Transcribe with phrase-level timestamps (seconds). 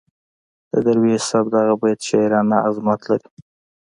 [0.71, 3.29] د درویش صاحب دغه بیت شاعرانه عظمت لري.